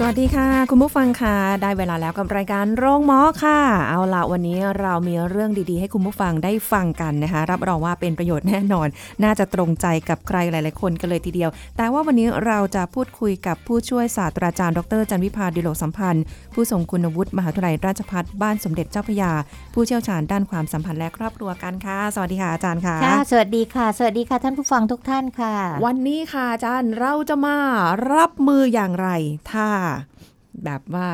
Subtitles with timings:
[0.00, 8.88] สวัสดีค่ะ คุณผู้ฟังค่ะ ได้เวลาแล้วกับรายการโรงหมอค่ะ เอาละวันนี้เรามีเรื่องดีๆ ให้คุณผู้ฟังได้ฟังกันนะคะ รับรองว่าเป็นประโยชน์แน่นอน
[9.24, 16.24] น่าจะตรงใจกับใครหลาย ๆ คนกันเลยทีเดียว แต่ว่าวันนี้เราจะพูดคุยกับผู้ช่วยศาสตราจารย์ ดรจันวิพาดิโลกสัมพันธ์
[16.54, 19.32] ผู้ทรงคุณวุฒิมหาวิทยาลัยราชภัฏบ้านสมเด็จเจ้าพระยา
[19.74, 25.54] ผู้เชี่ยวชาญด้านความสัมพันธ์และครอบครัวกันค่ะ สวัสดีค่ะอาจารย์ค่ะค่ะ สวัสดีค่ะ สวัสดีค่ะท่านผู้ฟังทุกท่านค่ะ
[25.86, 27.56] วันนี้ค่ะอาจารย์เราจะมา
[28.12, 29.08] รับมืออย่างไร
[29.52, 29.68] ถ้า
[30.64, 31.06] แบบว่า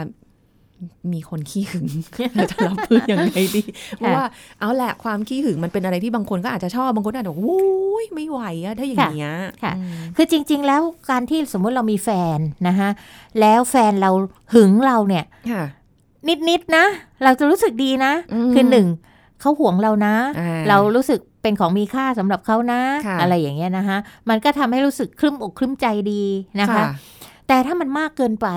[1.12, 1.88] มีคนขี้หึง
[2.34, 3.62] เราจะรับมืออย่างไรดี
[3.96, 4.24] เพราะว่า
[4.60, 7.62] เอาแหละความขี้หึงมันเป็นอะไรที่บางคนก็อาจจะชอบบางคนก็อาจจะโอ้
[8.02, 12.88] ยไม่ไหวอะถ้าอย่างเงี้ยค่ะอืมคือจริง ๆ แล้วการที่สมมุติเรามีแฟนนะคะ
[13.40, 14.10] แล้วแฟนเรา
[14.54, 15.64] หึงเราเนี่ยค่ะ
[16.48, 16.84] นิดๆนะ
[17.24, 18.86] เราจะรู้สึกดีนะอืมคือหนึ่ง
[19.40, 26.22] เขาห่วงเรานะอ่าเรารู้สึกเป็นของมีค่าสำหรับเขานะค่ะอะไรอย่างเงี้ยนะคะมันก็ทำให้รู้สึกคลึ้มอกคลึ้มใจดี
[26.60, 26.84] นะคะ
[27.48, 28.48] แต่ถ้ามันมากเกินไป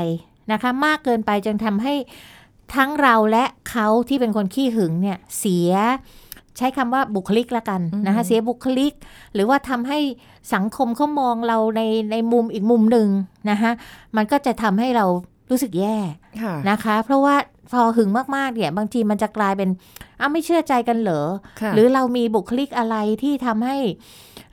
[0.52, 1.94] นะคะ มากเกินไปจนทำให้
[2.76, 5.72] ทั้งเราและเขาที่เป็นคนขี้หึงเนี่ยเสีย
[6.58, 8.94] ใช้คำว่าบุคลิกละกันนะคะอืมเสียบุคลิก
[9.34, 10.00] หรือว่าทำให้
[10.54, 13.08] สังคมเขามองเราในในมุมอีกมุมหนึ่ง
[13.50, 13.72] นะคะ
[14.16, 15.06] มันก็จะทำให้เรา
[15.50, 15.98] รู้สึกแย่
[16.42, 17.36] ค่ะนะคะ เพราะว่า
[17.72, 19.70] พอหึงมากๆเนี่ยบางทีมันจะกลายเป็น
[20.20, 21.22] อ้าวไม่เชื่อใจกันเหรอ
[21.62, 23.78] ค่ะหรือเรามีบุคลิกอะไรที่ทำให้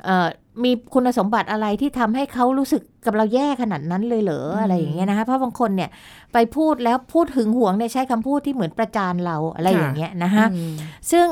[0.05, 0.29] เอ่อ
[0.63, 5.91] มีคุณสมบัติอะไรที่ทำให้เขารู้สึกกับเราแย่ขนาดนั้นเลยเหรออืมอะไรอย่างเงี้ยนะคะเพราะบางคนเนี่ย
[6.33, 10.75] ไปพูดแล้วพูดหึงหวงเนี่ยใช้คำพูดที่เหมือนประจานเราอะไรอย่างเงี้ยนะคะอืม
[11.13, 11.29] ซึ่ง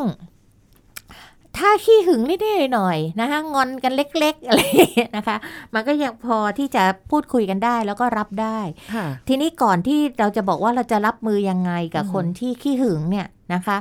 [1.59, 5.37] ถ้าขี้หึงนิดๆหน่อยๆนะคะงอนกันเล็ก ๆ อะไรอย่างเงี้ยนะคะ
[5.75, 8.59] มันก็ยังพอที่จะพูดคุยกันได้แล้วก็รับได้
[8.95, 13.77] ค่ะทีนี้ก่อนที่เราจะบอกว่าเราจะรับมือยังไงกับอืมคนที่ขี้หึงเนี่ยนะคะ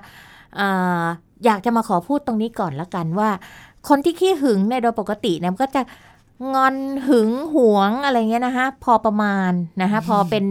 [0.59, 1.03] อ่า
[1.45, 3.29] อยากจะมาขอพูดตรงนี้ก่อนละกันว่า
[3.89, 5.81] คนที่ขี้หึงเนี่ยโดยปกติเนี่ยมันก็จะ
[6.53, 6.75] งอน
[7.07, 10.45] หึงหวงอะไรเงี้ยนะคะพอประมาณนะคะพอเป็น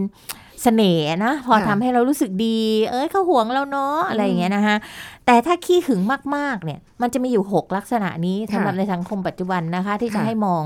[0.63, 2.59] เสน่ห์นะพอค่ะทำให้เรารู้สึกดี
[2.91, 4.75] เอ้ยเขาหวงเราเนาะอะไรอย่างเงี้ยนะคะ
[5.25, 6.01] แต่ถ้าขี้หึง
[6.35, 10.63] มากๆเนี่ย มันจะมีอยู่หกลักษณะนี้สำหรับในสังคมปัจจุบันนะคะ ที่จะค่ะให้มอง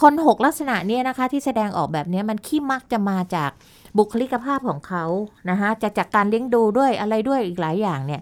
[0.00, 3.50] คนหกลักษณะเนี้นะคะ ที่แสดงออกแบบเนี้ยมันขี้มักจะมาจาก
[3.98, 5.04] บุคลิกภาพของเขา
[5.50, 8.20] นะคะจะจากการเลี้ยงดูด้วยอะไรด้วยอีกหลายอย่างเนี่ย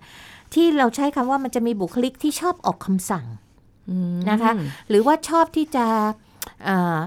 [0.55, 3.42] ที่เราใช้คำว่ามันจะมีบุคลิกที่ชอบออกคำสั่งอืม
[4.31, 4.53] นะคะ
[4.89, 5.87] หรือว่าชอบที่จะ
[6.65, 6.99] เอ่อ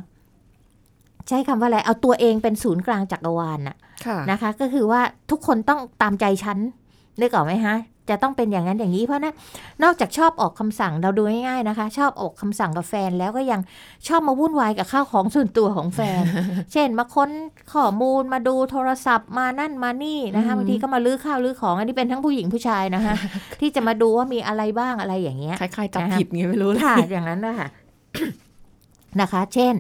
[1.27, 6.57] ใช้คำว่าอะไร เอาตัวเองเป็นศูนย์กลางจักรวาลน่ะค่ะนะคะ ก็คือว่าทุกคนต้องตามใจฉัน
[7.21, 7.75] นึกออกไหมฮะ
[8.09, 9.35] จะต้องเป็นอย่างนั้นอย่างนี้เพราะนั้น
[9.83, 13.61] นอกจากชอบออกคำสั่งเราดูง่ายๆนะคะ ชอบออกคำสั่งกับแฟนแล้วก็ยัง
[14.07, 16.23] ชอบมาวุ่นวายกับข้าวของส่วนตัวของแฟน
[16.73, 17.29] เช่นมาค้น
[17.73, 23.13] ข้อมูลมาดูโทรศัพท์มานั่นมานี่นะคะอืมบางทีก็มาลื้อข้าวลื้อของอันนี้เป็นทั้งผู้หญิงผู้ชายนะคะ
[23.61, 27.67] ที่จะมาดูว่ามีอะไรบ้างอะไรอย่างเงี้ยคล้ายๆจับนะคะผิดไงไม่รู้เลยค่ะอย่างนั้นนะคะ
[29.22, 29.73] นะคะ เช่น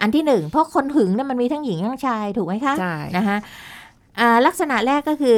[0.00, 3.36] อันที่หนึ่งเพราะคนหึงเนี่ยมันมีทั้งหญิงทั้งชายถูกไหมคะใช่นะคะ
[4.20, 5.36] อ่าลักษณะแรกก็คือ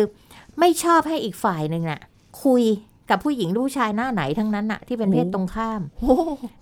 [0.61, 2.01] ไม่ชอบให้อีกฝ่ายหนึ่งน่ะ
[2.45, 2.63] คุย
[3.11, 6.17] กับผู้หญิงหรือผู้ชายหน้าไหนทั้งนั้นน่ะ ที่เป็นเพศตรงข้ามโอ้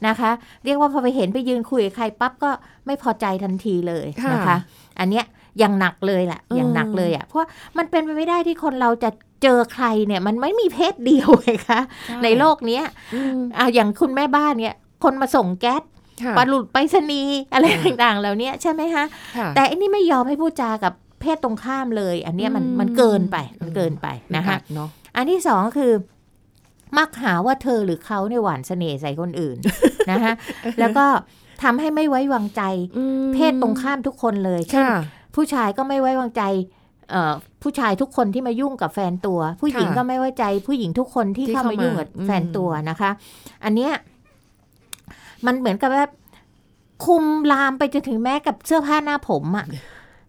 [0.06, 0.30] นะคะ
[0.64, 2.50] เรียกว่าพอไปเห็นไปยืนคุยกับใครปั๊บก็
[2.86, 4.56] ไม่พอใจทันทีเลยนะคะ
[5.00, 5.24] อันเนี้ย
[5.58, 7.48] อย่างหนักเลยแหละอย่างหนักเลยอะเพราะ
[7.78, 9.10] มันเป็นไปไม่ได้ที่คนเราจะ
[9.42, 11.80] เจอใครเนี่ย มันไม่มีเพศเดียวเลยคะ
[12.24, 12.84] ในโลกเนี้ย
[13.14, 15.82] อืมอะอย่างคุณแม่บ้านเนี่ย คนมาส่งแก๊ส
[16.22, 19.04] ค่ะปลาหลุดไปรษณีย์อะไรต่างๆเหล่านี้ใช่ไหมคะ
[19.36, 24.56] ค่ะแต่อันนี้ไม่ยอมให้พูดจากับเพศตรงข้ามเลย อันเนี้ยมันอืมมันเกินไปมันเกินไปนะคะ
[25.16, 25.92] อึดอัดเนาะอันที่สองคือ
[26.98, 29.56] มักหาว่าเธอหรือเขาในยหวานเสน่ห์ใส่คนอื่น
[30.10, 30.32] นะคะ
[30.80, 31.06] แล้วก็
[31.62, 32.62] ทำให้ไม่ไว้วางใจ
[32.96, 35.00] อืมเพศตรงข้ามทุกคนเลยเช่นค่ะ
[35.34, 36.42] ผู้ชายก็ไม่ไว้วางใจ
[37.10, 37.32] เอ่อ
[37.62, 43.10] ผู้ชายทุกคนที่มายุ่งกับแฟนตัว ผู้หญิงค่ะก็ไม่ไว้ใจ ผู้หญิงทุกคนที่ที่เข้าเข้ามามายุ่งกับอืมแฟนตัวนะคะ
[43.64, 43.92] อันเนี้ย
[45.46, 46.04] มันเหมือนกับว่า
[47.06, 49.66] คุมลามไปจนถึงแม้กับเสื้อผ้าหน้าผมอะ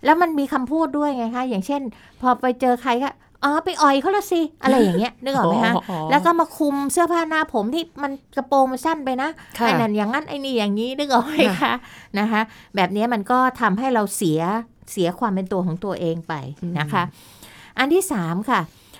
[0.06, 1.81] แล้วมันมีคำพูดด้วยไงคะ อย่างเช่น
[2.22, 3.10] พอไปเจอใครก็
[3.44, 9.30] อ๋อไปอ่อยเขาละสิอะไรอย่างเงี้ยนึกออกไหมคะอ๋อแล้วก็มาคุมเสื้อผ้าหน้าผมที่มันกระโปรงมันสั้นไปนะ
[9.60, 11.74] ค่ะไอ้นั่นอย่างนั้นไอ้นี่อย่างนี้นึกออกไหมค่ะคะ
[12.19, 12.42] นะคะ
[12.75, 14.42] แบบนี้มันก็ทำให้เราเสีย
[14.92, 16.34] เสียความเป็นตัวของตัวเองไป
[16.80, 17.04] นะคะ
[17.78, 18.60] อันที่สามค่ะ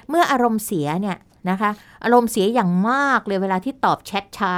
[0.10, 1.18] เมื่ออารมณ์เสียเนี่ย
[1.50, 1.72] นะคะ
[2.04, 4.54] อารมณ์เสียอย่างมากเลยเวลาที่ตอบแชทช้า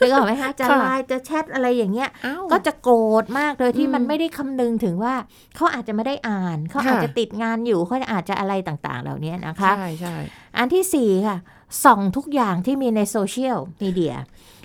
[0.00, 5.14] นึกออกไหมคะจะค่ะไลน์จะแชทอะไรอย่างเงี้ยอ้าวก็จะโกรธมากโดยที่อืมมันไม่ได้คำนึงถึงว่า
[5.56, 10.14] เขาอาจจะไม่ได้อ่านเขาค่ะอาจจะติดงานอยู่เขาอาจจะอะไรต่างๆ เหล่านี้นะคะใช่ใช่
[10.58, 11.36] อันที่สี่ค่ะ
[11.84, 14.14] ส่องทุกอย่างที่มีในโซเชียลมีเดีย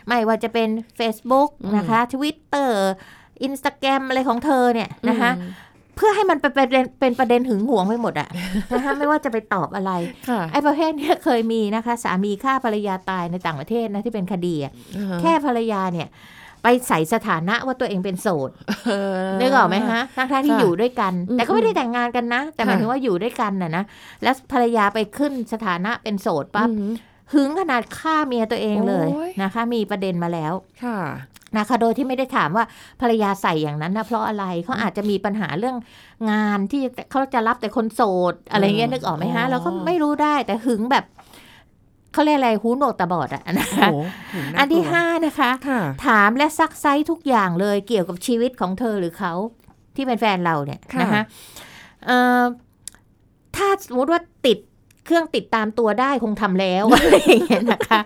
[0.08, 0.70] ไม่ว่าจะเป็น
[1.00, 2.72] Facebook นะคะ Twitter
[3.48, 5.52] Instagram อะไรของเธอเนี่ยนะคะอืม
[5.98, 8.30] เพื่อให้มันเป็นประเด็นเป็นประเด็นหึงหวงไปหมดอะ
[8.72, 9.92] นะคะไม่ว่าจะไปตอบอะไร
[10.30, 16.08] ค่ะไอ้ประเภทเนี้ยเคยมีนะคะ สามีฆ่าภรรยาตายในต่างประเทศนะที่เป็นคดีอะอ่าฮะแค่ภรรยาเนี่ย
[16.64, 18.50] ไปใส่สถานะว่าตัวเองเป็นโสด
[18.88, 23.84] เออนึกออกไหมฮะทั้งๆที่ค่ะอยู่ด้วยกันอืมแต่ก็ไม่ได้แต่งงานกันนะ แต่หมายค่ะถึงว่าอยู่ด้วยกันน่ะนะ
[24.24, 26.92] แล้วภรรยาไปขึ้นสถานะเป็นโสดปั๊บอืม
[27.34, 30.54] หึงขนาดฆ่าเมียตัวเองเลยโอ้ยนะคะ มีประเด็นมาแล้ว
[30.84, 31.00] ค่ะ
[31.58, 32.66] นะคะโดยที่ไม่ได้ถามว่า
[33.02, 35.78] ภรรยาใส่อย่างนั้นนะเพราะอะไรเขาอาจจะมีปัญหาเรื่อง
[36.32, 38.02] งานที่เขาจะรับแต่คนโส
[38.32, 41.06] ดอะไรเงี้ยอืมนึกออกไหมฮะอ๋อเราก็ไม่รู้ได้แต่หึงแบบ
[42.14, 43.96] เขาเรียกอะไรหูหนวกตาบอดอะนะโอ้คะโห
[44.34, 49.34] ถึงากลัวอันที่ห้านะคะค่ะถามและซักไซทุกอย่างเลยเกี่ยวกับชีวิตของเธอหรือเขา
[49.96, 51.24] ที่เป็นแฟนเราเนี่ยค่ะนะคะ
[52.06, 52.44] เอ่อ
[53.56, 54.58] ถ้าสมมติว่าติด
[55.08, 58.00] เครื่องติดตามตัวได้คงทำแล้วอะไรอย่างเงี้ยนะคะ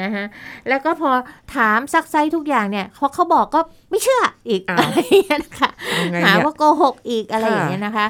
[0.00, 0.24] นะคะ
[0.68, 1.10] แล้วก็พอ
[1.54, 3.60] ถามซักไซทุกอย่างเนี่ยพอเขาบอกก็
[3.90, 8.06] ไม่เชื่ออีกอ้าวอะไรอย่างเงี้ยนะคะเอาไงหาเนี่ยว่าโกหกอีกอะไรค่ะอย่างเงี้ยนะคะ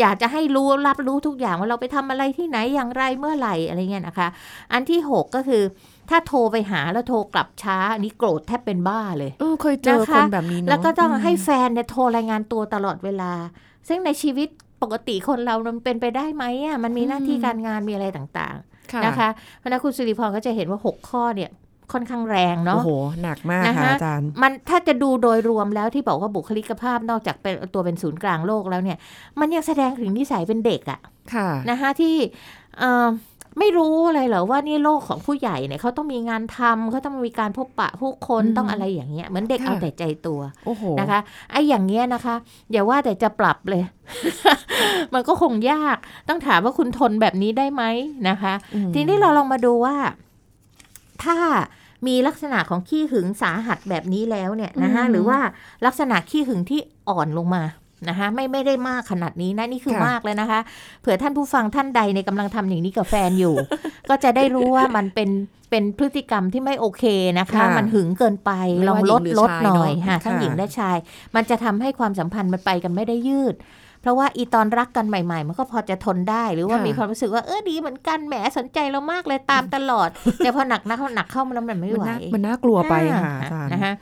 [0.00, 4.28] อยากจะให้รู้รับรู้ทุกอย่างว่าเราไปทำอะไรที่ไหนอย่างไรเมื่อไหร่อะไรเงี้ยนะคะ
[4.72, 5.62] อันที่หกก็คือ
[6.10, 13.32] ถ้าโทรไปหาแล้วโทรกลับช้า อันนี้โกรธแทบเป็นบ้าเลยเออเคยเจอนะคะคนแบบนี้เนาะแล้วก็ต้องมให้แฟนเนี่ยโทรรายงานตัวตลอดเวลา
[13.88, 14.48] ซึ่งในชีวิต
[14.82, 18.56] ปกติคนเรามันเป็นไปได้ไหมอะมันมีหน้าที่การงานมีอะไรต่าง
[18.92, 19.28] ค่ะๆนะคะ
[19.58, 21.50] เพราะฉะนั้นคุณสิริพรก็จะเห็นว่า 6 ข้อเนี่ย
[21.92, 22.90] ค่อนข้างแรงโอ้เนาะโห
[23.22, 28.98] หนักมากนะคะค่ะอาจารย์ มันถ้าจะดูโดยรวมแล้วที่บอกว่าบุคลิกภาพนอกจากเป็นตัวเป็นศูนย์กลางโลกแล้วเนี่ย
[29.40, 31.00] มันยังแสดงถึงนิสัยเป็นเด็กอะ
[31.34, 32.14] ค่ะนะคะที่
[32.78, 33.08] เอ่อ
[33.58, 41.20] ไม่รู้เลยเหรอว่านี่โลกของผู้ใหญ่เนี่ยเขาต้องมีงานทำเขาต้องมีการพบปะผู้คนอืมต้องอะไรอย่างเงี้ยเหมือนเด็กค่ะเอาแต่ใจตัวโอ้โหนะคะ
[41.50, 42.34] ไอ้อย่างเงี้ยนะคะ
[42.72, 43.82] อย่าว่าแต่จะปรับเลย
[45.14, 45.96] มันก็คงยาก
[46.28, 47.82] ต้องถามว่าคุณทนแบบนี้ได้ไหม
[48.28, 49.96] นะคะอืมทีนี้เราลองมาดูว่า
[51.24, 51.36] ถ้า
[52.06, 55.38] มีลักษณะของขี้หึงสาหัสแบบนี้แล้วเนี่ยนะคะอืมหรือว่า
[55.86, 57.62] ลักษณะขี้หึงที่อ่อนลงมา
[58.08, 60.60] นะคะไม่ไม่ได้มากขนาดนี้นะนี่คือค่ะมากเลยนะคะ
[61.00, 63.54] เผื่อท่านผู้ฟังท่านใดในยกำลังทำอย่างนี้กับแฟนอยู่
[64.08, 65.30] ก็จะได้รู้ว่ามันเป็น
[65.70, 67.04] เป็นพฤติกรรมที่ไม่โอเค
[67.38, 70.96] นะคะค่ะมันหึงเกินไปไม่ลองว่าลดหญิงหรือลดชายหน่อยเนอะค่ะทั้งค่ะหญิงและชาย
[71.34, 73.54] มันจะทำให้ความสัมพันธ์มันไปกันไม่ได้ยืด
[74.02, 80.08] เพราะว่าอีตอนรักกันใหม่ๆ มันก็พอจะทนได้ หรือว่าค่ะมีความรู้สึกว่าเออดีเหมือนกันแหมสนใจเรามากเลยตามตลอด
[80.38, 83.92] แต่พอหนักนะเขาหนักเข้ามันแล้วมันไม่มันไหวน่ามันน่ากลัวไปค่ะอาจารย์นะคะ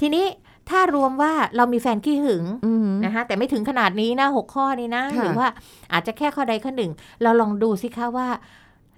[0.00, 0.24] ทีนี้
[0.70, 5.48] ถ้ารวมว่าเรามีแฟนขี้หึงอืมนะคะแต่ไม่ถึงขนาดนี้นะหกข้อนี้นะค่ะหรือว่า
[5.92, 6.92] อาจจะแค่ข้อใดข้อหนึ่ง
[7.22, 8.28] เราลองดูสิคะว่า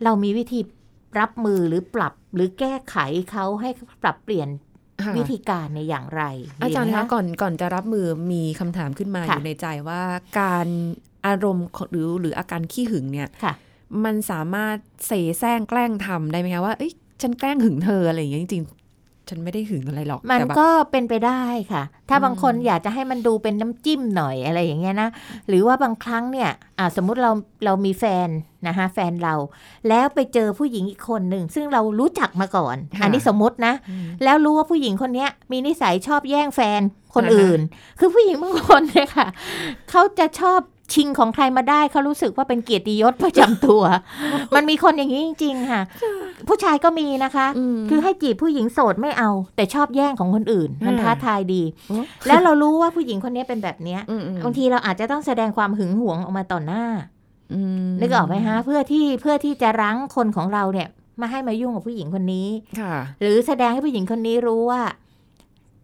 [0.04, 0.60] เรามีวิธี
[1.20, 2.96] รับมือหรือปรับหรือแก้ไข
[3.32, 3.70] เขาให้
[4.02, 4.48] ปรับเปลี่ยน
[5.02, 6.22] ค่ะวิธีการในอย่างไร
[6.62, 10.02] อาจารย์ดีไหมคะก่อนก่อนจะรับมือมีคำถามขึ้นมาอค่ะยู่ในใจว่า
[10.40, 10.68] การ
[11.26, 13.54] อารมณ์ของหรือหรืออาการขี้หึงเนี่ยค่ะ
[14.04, 14.76] มันสามารถ
[15.06, 16.92] เสแสร้งแกล้งทำได้ไหมคะว่าเอ้ย
[17.22, 18.87] ฉันแกล้งหึงเธออะไรอย่างเงี้ยจริงๆ
[19.30, 21.42] ฉันไม่ได้หึงอะไรหรอก มันแต่แบบก็เป็นไปได้
[21.72, 25.08] ค่ะ ถ้าอืมบางคนอยากจะให้มันดูเป็นน้ำจิ้มหน่อยอะไรอย่างเงี้ยนะ
[25.48, 27.32] หรือว่าบางครั้งเนี่ยอ่าสมมุติเรา
[27.64, 28.28] เรามีแฟน
[28.66, 29.34] นะคะแฟนเรา
[29.88, 36.80] แล้วไปเจอผู้หญิงอีกคนหนึ่ง ซึ่งเรารู้จักมาก่อนค่ะอันนี้สมมตินะอืมแล้วรู้ว่าผู้หญิงคนเนี้ยมีนิสัยชอบแย่งแฟน
[37.14, 37.60] คนอ่าฮะอื่น
[37.98, 39.28] คือผู้หญิงบางคนเนี่ยค่ะ
[39.90, 40.60] เขาจะชอบ
[40.92, 43.82] ชิงของใครมาได้เขารู้สึกว่าเป็นเกียรติยศประจำตัว
[44.54, 45.82] มันมีคนอย่างนี้จริง ๆ ค่ะ
[46.48, 56.84] ผู้ชายก็มีนะคะมคือให้จีบผู้หญิงโสดไม่เอา แต่ชอบแย่งของคนอื่น มันอ่าท้าทายดีโอ้แล้วเรารู้ว่าผู้หญิงคนนี้เป็นแบบเนี้ยอืมอืมบางทีเราอาจจะต้องแสดงความหึงหวงออกมาต่อหน้า
[57.52, 62.48] อืมนึกออกไหมฮะ เพื่อที่เพื่อที่จะรั้งคนของเราเนี่ยไมาให้มายุ่งกับผู้หญิงคนนี้
[62.80, 64.82] ค่ะหรือแสดงให้ผู้หญิงคนนี้รู้ว่า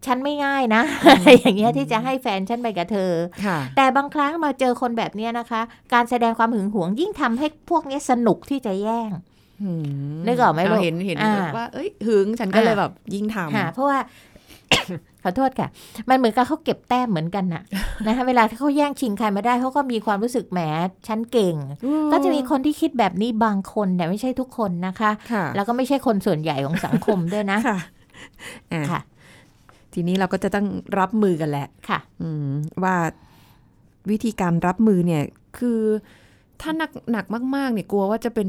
[0.06, 3.12] ฉันไม่ง่ายนะอะไรอย่างเงี้ยที่จะให้แฟนฉันไปกับเธอ
[3.44, 5.60] ค่ะแต่บางครั้งมาเจอคนแบบเนี้ยนะคะ
[5.94, 9.10] การแสดงความหึงหวงยิ่งทำให้พวกเนี้ยสนุกที่จะแย่ง
[9.62, 9.70] อื
[10.14, 13.98] มนึกออกไหมลูกเาเห็นเห็นอ่าแบบว่า เอ้ยหึงฉันก็เลยอ่าแบบยิ่งทำค่ะเพราะว่า
[15.22, 15.68] ขอโทษค่ะ
[16.08, 17.62] มันเหมือนกับเขาเก็บแต้มเหมือนกันน่ะ
[18.06, 20.60] นะคะเวลาที่เขาแย่งชิงใครมาได้เขาก็มีความรู้สึกแหม
[21.08, 21.54] ฉันเก่ง
[22.12, 27.78] ก็จะมีคนที่คิดแบบนี้บางคนแต่ไม่ใช่ทุกคนนะคะค่ะแล้วก็ไม่ใช่คนส่วนใหญ่ของสังคมด้วยนะค่ะ
[28.72, 29.00] อะค่ะ
[29.94, 30.66] ทีนี้เราก็จะต้อง
[30.98, 32.50] รับมือกันแหละค่ะอืม
[32.82, 32.96] ว่า
[34.10, 35.22] วิธีการรับมือเนี่ย
[35.58, 35.80] คือ
[36.60, 37.24] ถ้าหนักหนัก
[37.56, 38.46] มาก ๆ เนี่ยกลัวว่าจะเป็น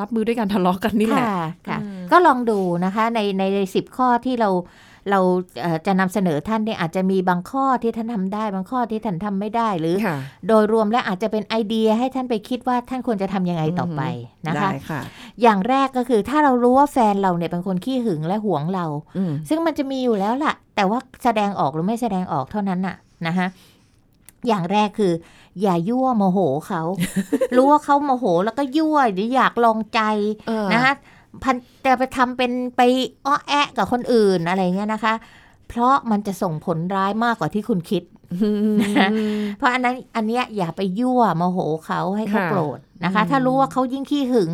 [0.00, 4.50] รับมือด้วยการทะเลาะกันนี่แหละ ค่ะค่ะอืมก็ลองดูนะคะ ในในสิบข้อที่เรา
[5.10, 5.18] เรา
[5.60, 10.16] เอ่อจะนำเสนอท่านเนี่ยอาจจะมีบางข้อที่ท่านทำได้ บางข้อที่ท่านทำไม่ได้หรือค่ะ
[10.48, 14.02] โดยรวมแล้วอาจจะเป็นไอเดียให้ท่านไปคิดว่าท่านควรจะทำยังไงต่อไป
[14.48, 15.00] นะคะได้ค่ะ
[15.42, 23.46] อย่างแรกก็คือถ้าเรารู้ว่าแฟนเราเนี่ยเป็นคนขี้หึงและหวงเราอืมซึ่งมันจะมีอยู่แล้วล่ะ แต่ว่าแสดงออกหรือไม่แสดงออกเท่านั้นน่ะนะคะ
[24.48, 25.12] อย่างแรกคือ
[25.62, 26.82] อย่ายั่วโมโหเขา
[27.56, 30.00] รู้ว่าเขาโมโหแล้วก็ยั่วหรืออยากลองใจ
[30.48, 30.94] เออนะคะ
[31.42, 32.80] พันแต่ไปทำเป็นไป
[33.26, 35.14] อ้อแอะกับคนอื่นอะไรเงี้ยนะคะ
[35.68, 38.02] เพราะมันจะส่งผลร้ายมากกว่าที่คุณคิด
[39.58, 44.50] เพราะอันนั้นอันเนี้ยอย่าไปยั่วโมโหเขาให้เขาค่ะโกรธนะคะอืมถ้ารู้ว่าเขายิ่งขี้หึง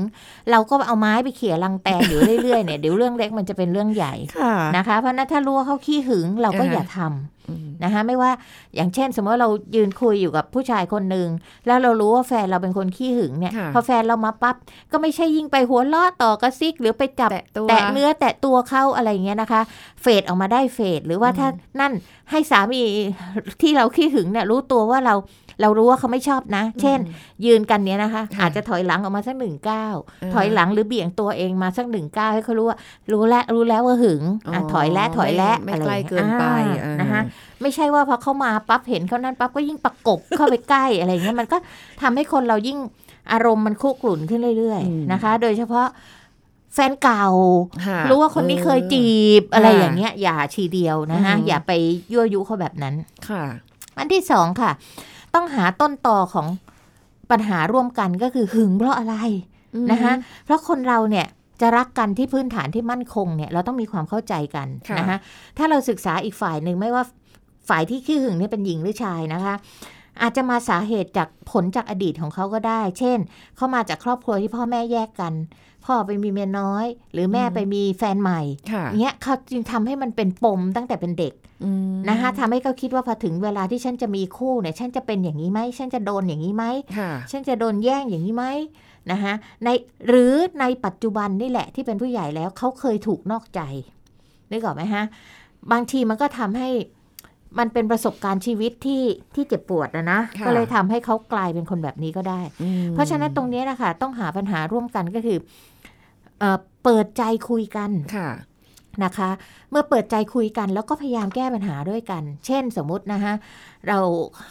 [0.50, 8.30] เราก็เอาไม้ไปเขี่ยรังแตนอยู่เรื่อยๆเนี่ยเดี๋ยวเรื่องเล็กมันจะเป็นเรื่องใหญ่ค่ะนะคะ เพราะฉะนั้นถ้ารู้ว่าเขาขี้หึงเราก็อ่าฮะอย่าทำอืมนะคะไม่ว่า
[8.76, 11.28] อย่างเช่น สมมติว่าเรายืนคุยอยู่กับผู้ชายคนหนึ่ง
[11.66, 14.56] แล้วเรารู้ว่าแฟนเราเป็นคนขี้หึงเนี่ยค่ะพอแฟนเรามาปั๊บ
[14.92, 19.60] ก็ไม่ใช่ยิ่งไปหัวเราะต่อกระซิก หรือไปจับแตะตัวแตะเนื้อแตะตัวเข้าอะไรอย่างเงี้ยนะคะ
[20.02, 21.48] เฟดออกมาได้เฟดหรือว่าถ้า
[21.80, 21.92] นั่น
[22.30, 22.82] ให้สามี
[23.62, 25.14] ที่เราขี้หึงเนี่ยรู้ตัวว่าเรา
[25.60, 26.98] เรารู้ว่าเขาไม่ชอบนะ เช่น
[27.46, 32.78] ยืนกันเนี้ยนะคะค่ะอาจจะถอยหลังออกมาสักหนึ่งก้าวเออถอยหลังหรือเบี่ยงตัวเองมาสักหนึ่งก้าวให้เขารู้ว่า
[33.12, 34.22] รู้แล้วรู้แล้วว่าหึง
[34.54, 37.22] อะถอยแล้วถอยแล้วไม่อะไรไม่อใกล้ย่างงี้ยเกินไปอ่าเออนะคะ
[37.62, 41.56] ไม่ใช่ว่าพอเข้ามาปั๊บเห็นเขานั่นปั๊บก็ยิ่งประกบเข้าไปใกล้อะไรเงี้ยมันก็
[42.02, 42.78] ทำให้คนเรายิ่ง
[43.32, 45.86] อารมณ์มันคุกรุ่นขึ้นเรื่อยอืมๆนะคะ โดยเฉพาะ
[46.78, 47.26] แฟนเก่า
[47.86, 49.08] ค่ะรู้ว่าคนนี้เคยจี
[49.40, 51.72] บอะไรค่ะอย่างเงี้ย อย่าทีเดียวนะคะอืมอย่าไป
[52.12, 52.94] ยั่วยุเขาแบบนั้น
[53.28, 53.44] ค่ะ
[53.98, 54.70] อันที่สองค่ะ
[55.34, 56.46] ต้องหาต้นตอของ
[57.30, 59.14] ปัญหาร่วมกันก็คือหึงเพราะอะไร
[59.90, 60.12] นะคะ
[60.44, 61.26] เพราะคนเราเนี่ย
[61.60, 65.18] จะรักกันที่พื้นฐานที่มั่นคงเนี่ยเราต้องมีความเข้าใจกันค่ะนะคะ
[65.58, 67.04] ถ้าเราศึกษาอีกฝ่ายหนึ่งไม่ว่า
[67.68, 69.54] ฝ่ายที่ขี้หึงเนี่ยเป็นหญิงหรือชายนะคะ
[70.22, 73.18] อาจจะมาสาเหตุจากผลจากอดีตของเขาก็ได้ เช่น
[73.56, 75.32] เขามาจากครอบครัวที่พ่อแม่แยกกัน
[75.86, 78.40] พ่อไปมีเมียน้อย หรือแม่ไปมีแฟนใหม่
[78.72, 86.64] ค่ะเนี้ยเขาจึงทำให้มันเป็นปมตั้งแต่เป็นเด็กอืมนะคะทำให้เขาคิดว่าพอถึงเวลาที่ฉันจะมีคู่เนี่ยฉันจะเป็นอย่างนี้ไหมฉันจะโดนอย่างนี้ไหม
[86.98, 88.44] ค่ะฉันจะโดนแย่งอย่างนี้ไหม
[89.10, 89.68] นะคะใน
[90.08, 93.60] หรือในปัจจุบันนี่แหละที่เป็นผู้ใหญ่แล้วเขาเคยถูกนอกใจ
[94.50, 95.04] นึกออกไหมฮะ
[95.72, 96.68] บางทีมันก็ทำให้
[97.58, 99.02] มันเป็นประสบการณ์ชีวิตที่
[99.34, 105.38] ที่เจ็บปวดนะนะค่ะก็เลยทำให้เขากลายเป็นคนแบบนี้ก็ได้อืมเพราะฉะนั้นตรงนี้นะคะต้องหาปัญหาร่วมกันก็คือ
[106.38, 108.30] เอ่อเปิดใจคุยกันค่ะ
[109.04, 109.30] นะคะ
[109.70, 113.34] เมื่อเปิดใจคุยกันแล้วก็พยายามแก้ปัญหาด้วยกัน เช่นสมมุตินะคะ
[113.88, 113.98] เรา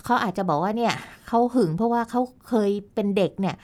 [0.06, 0.94] เขาอาจจะบอกว่าเนี่ย
[1.28, 3.56] เขาหึงเพราะว่าเขาเคยเป็นเด็กเนี่ย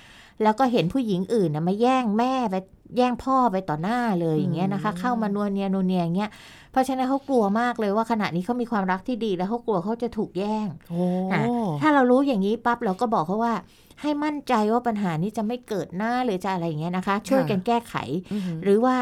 [0.44, 2.56] แล้วก็เห็นผู้หญิงอื่นนะมาแย่งแม่ไป
[2.98, 6.30] แย่งพ่อไปต่อหน้าเลยอย่างเงี้ยนะคะอืมเข้ามานัวเนียนัวเนียอย่างเงี้ย
[6.72, 11.44] เพราะฉะนั้นเขากลัวมากเลยว่าขณะนี้เขามีความรักที่ดีแล้วเขากลัวเขาจะถูกแย่งโอ้อะ
[11.82, 13.54] ถ้าเรารู้อย่างนี้ปั๊บเราก็บอกเขาว่า
[14.02, 17.96] ให้มั่นใจว่าปัญหานี้จะไม่เกิดหน้าหรือจะอะไรอย่างเงี้ยนะคะ ช่วยกันแก้ไข
[18.34, 18.96] อืมหรือว่า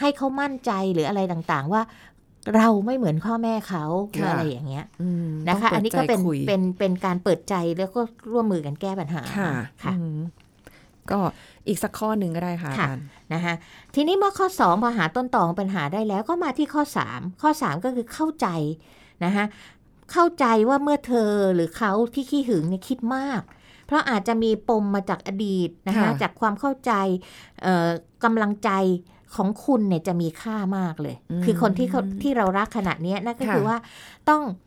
[0.00, 1.82] ให้เขามั่นใจหรืออะไรต่างๆว่า
[2.56, 8.00] เราไม่เหมือนพ่อแม่เขาหรือค่ะอะไรอย่างเงี้ยอืมนะคะต้งอันนี้ก็เป็นปิดใจคุยเป็นเป็นการเปิดใจแล้วก็
[8.32, 9.50] ร่วมมือกันแก้ปัญหาค่ะ
[9.82, 10.18] ค่ะอืม
[11.12, 11.18] ก็
[11.68, 13.54] อีกสักข้อหนึ่งก็ได้ค่ะอาค่ะจารย์นะคะ
[13.94, 16.82] ทีนี้เมื่อข้อ2พอหาต้นตอของปัญหาได้แล้วก็มาที่ข้อ
[17.12, 18.46] 3 ข้อ 3 ก็คือเข้าใจ
[19.24, 19.44] นะคะ
[20.12, 23.42] เข้าใจว่าเมื่อเธอหรือเขาที่ขี้หึงเนี่ยคิดมาก
[23.86, 26.92] เพราะอาจจะมีปมมาจากอดีตนะคะค่ะจากความเข้าใจ
[27.62, 27.88] เอ่อ
[28.24, 28.70] กำลังใจ
[29.36, 33.76] ของคุณเนี่ยจะมีค่ามากเลยอืมคือคนที่เขาที่เรารักขนาดเนี้ยนั่นก็ค่ะคือว่า
[34.28, 34.65] ต้องเอ่อ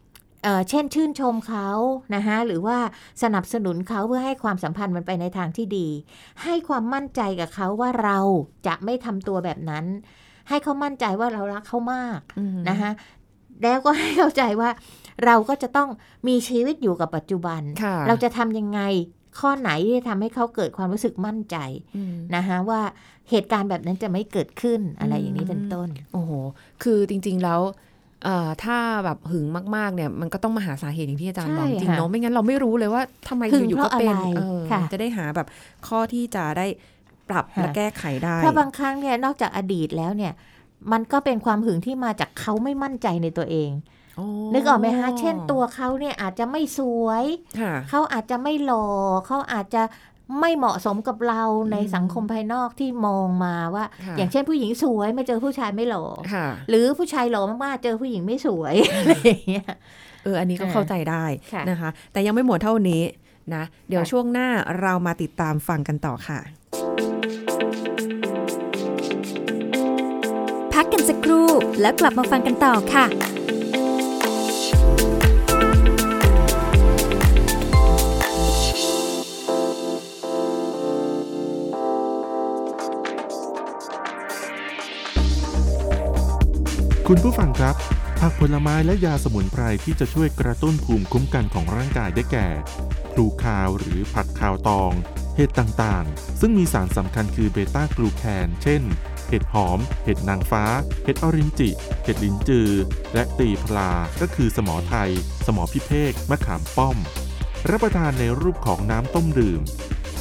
[0.70, 1.70] เช่นชื่นชมเขา
[2.16, 2.78] นะคะหรือว่า
[3.24, 5.88] สนับสนุนเขาเพื่อให้ความสัมพันธ์มันไปในทางที่ดี
[6.44, 8.20] ให้ความมั่นใจกับเขาว่าเรา
[8.68, 9.86] จะไม่ทำตัวแบบนั้น
[10.50, 12.92] ให้เขามั่นใจว่าเรารักเขามากอืมนะคะ
[13.64, 14.70] แล้วก็ให้เข้าใจว่า
[15.26, 15.90] เราก็จะต้อง
[16.28, 18.82] มีชีวิตอยู่กับปัจจุบันค่ะเราจะทำยังไง
[19.40, 21.58] ข้อไหนที่จะทำให้เขาเกิดความรู้สึกมั่นใจ
[21.96, 22.82] อืมนะคะว่า
[23.30, 26.32] เหตุการณ์แบบนั้นจะไม่เกิดขึ้นอะไรอย่างนี้เป็นต้น โอ้โห
[26.84, 27.89] คือจริง ๆ แล้วเอ่อ
[28.64, 29.46] ถ้าแบบหึง
[29.76, 35.48] มากๆเนี่ยมันก็ต้องมาหาสาเหตุอย่างที่อาจารย์ใช่บอกจริงค่ะเนาะไม่งั้นเราไม่รู้เลยว่าทำไมหึงอยู่เพๆราะก็เป็นอะไรเออค่ะจะได้หาแบบ
[35.88, 36.68] ข้อที่จะได้
[37.30, 40.34] ปรับค่ะและแก้ไขได้เพราะบางครั้งเนี่ยนอกจากอดีตแล้วเนี่ย
[40.92, 43.72] มันก็เป็นความหึงที่มาจากเขาไม่มั่นใจในตัวเอง
[44.20, 47.26] อ๋อนึกออกไหมฮะ เช่นตัวเขาเนี่ยอาจจะไม่สวย
[47.60, 48.88] ค่ะเขาอาจจะไม่หล่อ
[49.28, 49.82] เขาอาจจะ
[50.40, 59.66] ไม่เหมาะสมกับเราในอืมสังคมภายนอกที่มองมาว่าค่ะอย่างเช่นผู้หญิงสวยไม่เจอผู้ชายไม่หล่อค่ะหรือผู้ชายหล่อมากๆเจอผู้หญิงไม่สวยอะไรอย่างเงี้ย
[60.24, 63.02] เอออันนี้ก็ค่ะเข้าใจได้ค่ะนะคะ แต่ยังไม่หมดเท่านี้
[63.56, 64.48] นะ เดี๋ยวค่ะช่วงหน้า
[64.82, 66.40] เรามาติดตามฟังกันต่อค่ะ
[70.74, 71.48] พักกันสักครู่
[71.82, 73.06] แล้วกลับมาฟังกันต่อค่ะ
[87.12, 87.76] คุณผู้ฟังครับ
[88.20, 92.48] ผักผลไม้และยาสมุนไพรที่จะช่วยกระตุ้นภูมิคุ้มกันของร่างกายได้แก่
[93.14, 94.92] พลูคาวหรือผักคาวตอง
[95.36, 98.82] เห็ดต่างๆ ซึ่งมีสารสำคัญคือ beta glucan เช่น
[99.30, 100.64] เห็ดหอม เห็ดนางฟ้า
[101.04, 101.70] เห็ดออรินจิ
[102.04, 102.70] เห็ดหลินจือ
[103.14, 105.12] และตรีผลา ก็คือสมอไทย
[105.46, 106.98] สมอพิเภก มะขามป้อม
[107.70, 109.62] รับประทานในรูปของน้ำต้มดื่ม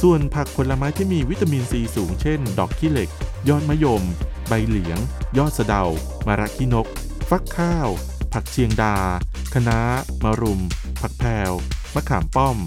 [0.01, 3.09] ส่วนผักผลไม้ที่มีวิตามินซีสูงเช่น ดอกขี้เหล็ก
[3.49, 4.03] ยอดมะยม
[4.49, 4.99] ใบเหลียง
[5.37, 5.83] ยอดสะเดา
[6.27, 6.87] มะระขี้นก
[7.29, 7.89] ฟักข้าว
[8.33, 8.95] ผักเชียงดา
[9.53, 9.79] คะน้า
[10.23, 10.61] มะรุม
[11.01, 11.51] ผักแพว
[11.95, 12.57] มะขามป้อม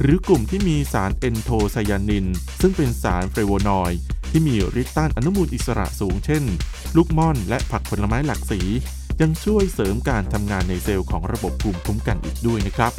[0.00, 2.26] หรือกลุ่มที่มีสาร anthocyanin
[2.60, 6.44] ซึ่งเป็นสาร flavonoid ที่มีฤทธิ์ต้านอนุมูลอิสระสูงเช่น
[6.96, 8.60] ลูกม่อนและผักผลไม้หลากสี
[9.20, 12.92] ยังช่วยเสริมการทำงานในเซลล์ของระบบภูมิคุ้มกันอีกด้วยนะครับ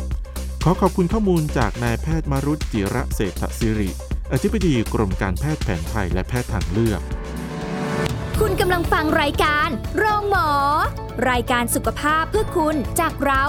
[0.63, 3.89] ขอขอบคุณข้อมูลจากนายแพทย์มารุตจิระเศรษฐศิริ
[4.33, 7.01] อธิบดีกรมการแพทย์แผนไทยและแพทย์ทางเลือก
[8.43, 9.67] คุณกำลังฟังรายการ
[9.97, 10.49] โรงหมอ
[11.29, 13.43] รายการสุขภาพเพื่อคุณจากเรา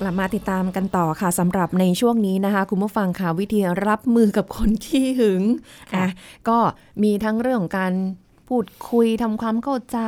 [0.00, 5.42] กลับมาติดตามกันต่อค่ะสำหรับในช่วงนี้นะคะ คุณผู้ฟังค่ะวิธีรับมือกับคนขี้หึง
[5.94, 6.06] อะ
[6.48, 6.58] ก็
[7.02, 7.92] มีทั้งเรื่องของการ
[8.48, 9.98] พูดคุยทำความเข้าใจ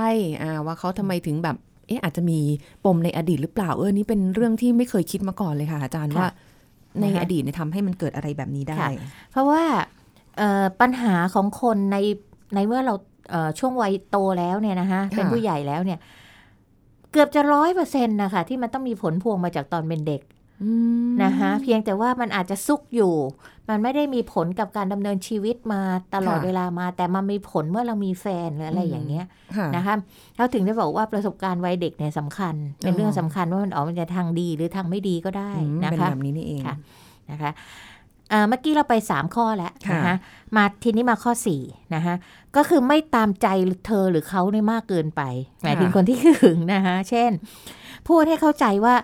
[0.43, 2.39] อ่าว่าเขาทำไมถึงแบบเอ๊ะอาจจะมี
[2.85, 6.31] ปมในอดีตหรือเปล่าเออนี่เป็นเรื่องที่ไม่เคยคิดมาก่อนเลยค่ะ อาจารย์ค่ะว่า
[7.01, 8.91] ในนะคะอดีตเนี่ยทำให้มันเกิดอะไรแบบนี้ได้ ค่ะ
[9.31, 9.63] เพราะว่า
[10.39, 11.99] เอ่อปัญหาของคนใน
[12.55, 12.95] ในเมื่อเรา
[13.31, 15.99] เอ่อช่วงวัยโตแล้วเนี่ยนะคะเป็นผู้ใหญ่แล้วเนี่ย
[17.13, 20.23] เกือบจะร้อยเปอร์เซ็นต์นะคะที่มันต้องมีผลพวงมาจากตอนเป็นเด็ก
[20.63, 20.71] อื
[21.11, 23.15] มนะคะเพียงแต่ว่ามันอาจจะซุกอยู่
[23.69, 25.81] มันไม่ได้มีผลกับการดำเนินชีวิตมา
[26.15, 29.27] ตลอดค่ะเวลามา แต่มันมีผลเมื่อเรามีแฟนหรืออะไรอย่างเงี้ย
[29.57, 29.95] ค่ะนะคะ
[30.37, 36.77] เขาถึงได้บอกว่าประสบการณ์วัยเด็กเนี่ยสำคัญ เป็นอ๋อเรื่องสำคัญว่ามันออกมาจากทางดีหรือทางไม่ดีก็ได้อืมนะเป็นคะแบบนี้นี่เองค่ะ
[37.31, 37.51] นะคะ
[38.31, 40.17] เอ่อเมื่อกี้เราไป 3 ข้อแล้วค่ะนะคะ
[40.57, 41.33] มาทีนี้มาข้อ
[41.63, 42.15] 4นะคะ
[42.57, 43.47] ก็คือไม่ตามใจ
[43.87, 45.23] เธอหรือเขาเนี่ยมากเกินไป
[45.63, 47.31] หมายถึงคนที่หึงนะคะเช่น
[48.09, 48.95] พูดให้เข้าใจว่า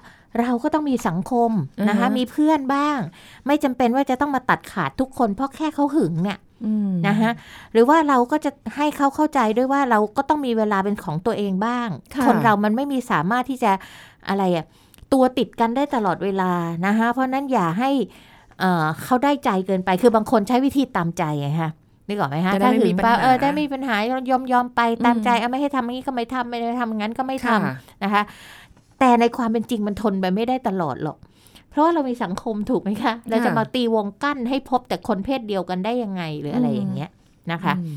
[0.40, 1.50] เราก็ต้องมีสังคม
[1.88, 2.98] นะคะอือฮะมีเพื่อนบ้าง
[3.46, 7.30] ไม่จำเป็นว่าจะต้องมาตัดขาดทุกคนเพราะแค่เขาหึงเนี่ยอืมนะคะ
[7.72, 13.72] หรือว่าเราก็จะให้เขาเข้าใจด้วยว่าเราก็ต้องมีเวลาเป็นของตัวเองบ้างค่ะคนเรามันไม่มีสามารถที่จะ
[14.28, 14.64] อะไรอะ
[15.12, 16.52] ตัวติดกันได้ตลอดเวลา
[16.86, 17.90] นะคะเพราะฉะนั้นอย่าให้
[18.60, 21.70] เอ่อเขาได้ใจเกินไป คือบางคนใช้วิธีตามใจไงคะ
[22.08, 23.96] นึกออกไหมคะจะได้ถ้าไม่หึมีงปัญไปหาเออได้ไม่มีปัญหา
[24.30, 28.22] ยอมยอมไปตามใจอืมเอาไม่ให้ทำอย่างนี้ก็ไม่ทำไม่ได้ทำอย่างนั้นก็ไม่ทำค่ะนะคะ
[29.00, 31.18] แต่ในความเป็นจริงมันทนไปไม่ได้ตลอดหรอก
[31.70, 37.10] เพราะว่าเรามีสังคมถูกไหมคะ เราจะมาตีวงกั้นให้พบแต่คนเพศเดียวกันได้ยังไงหรืออะไรอย่างเงี้ย
[37.52, 37.88] นะคะอื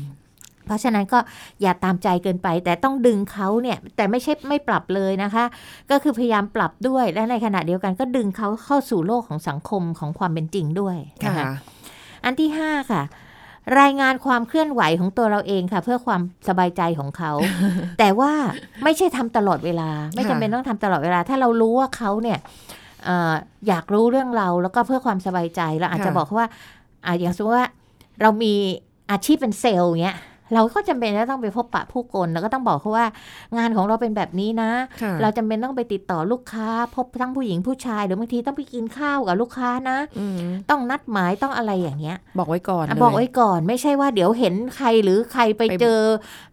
[0.66, 1.18] เพราะฉะนั้นก็
[1.62, 5.44] อย่าตามใจเกินไป แต่ต้องดึงเขาเนี่ย แต่ไม่ใช่ไม่ปรับเลยนะคะ
[5.90, 11.52] ก็คือพยายามปรับด้วยและในขณะเดียวกันก็ดึงเขาเข้าสู่โลกของสังคมของความเป็นจริงด้วยนะคะค่ะ
[12.24, 13.02] อันที่ห้าค่ะ
[13.80, 17.32] รายงานความเคลื่อนไหวของตัวเราเองค่ะ เพื่อความสบายใจของเขา
[17.98, 18.32] แต่ว่า
[18.84, 22.38] ไม่ใช่ทำตลอดเวลา ไม่จำเป็นต้องทำตลอดเวลา ถ้าเรารู้ว่าเขาเนี่ย
[23.04, 23.32] เอ่อ
[23.68, 26.48] อยากรู้เรื่องเราแล้วก็เพื่อความสบายใจเราอาจจะค่ะบอกเขาว่า
[27.06, 27.68] อ่าอย่างสมมติว่า
[28.20, 28.54] เรามี
[29.10, 30.16] อาชีพเป็นเซลล์เงี้ย
[30.54, 33.06] เราก็จำเป็นจะต้องไปพบปะผู้คนแล้วก็ต้องบอกเขาว่า
[33.58, 34.70] งานของเราเป็นแบบนี้นะ
[35.02, 46.00] ค่ะเราจำเป็นต้องไปติดต่อลูกค้า พบทั้งผู้หญิงผู้ชายหรือบางทีต้องไปกินข้าวกับลูกค้านะอืมต้องนัดหมายต้องอะไรอย่างเงี้ย บอกไว้ก่อนอะเลยบอกไว้ก่อนไม่ใช่ว่าเดี๋ยวเห็นใครหรือใครไปไปเจอ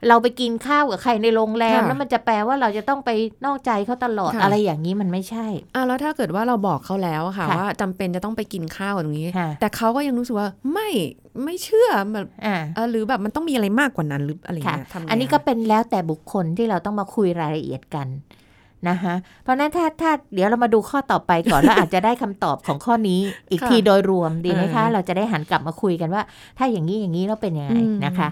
[0.08, 3.10] เราไปกินข้าวกับใครในโรงแรมค่ะแล้วมันจะแปลว่าเราจะต้องไป
[3.46, 10.90] นอกใจเขาตลอดค่ะอะไรอย่างนี้มันไม่ใช่อะแล้วถ้าเกิดว่าเราบอกเขาแล้วอะค่ะค่ะว่าจำเป็นจะต้องไปกินข้าวตรงนี้ค่ะแต่เขาก็ยังรู้สึกว่าไม่
[11.44, 18.08] ไม่เชื่อแบบอ่าเออหรือแบบมันต้องมีอะไรมากกว่านั้นหรืออะไรอย่างค่ะเงี้ยทำไงอันนี้ก็เป็นแล้วแต่บุคคลที่เราต้องมาคุยรายละเอียดกัน
[18.90, 23.20] นะคะเพราะฉะนั้นถ้าถ้าเดี๋ยวเรามาดูข้อต่อไปก่อน แล้วอาจจะได้คำตอบของข้อนี้
[23.52, 26.24] อีกทีโดยรวมดีไหมคะ เราจะได้หันกลับมาคุยกันว่า
[26.58, 27.74] ถ้าอย่างนี้อย่างนี้แล้วเป็นยังไง
[28.06, 28.28] นะคะ